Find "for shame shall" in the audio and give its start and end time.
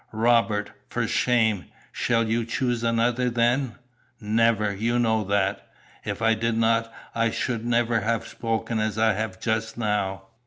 0.89-2.23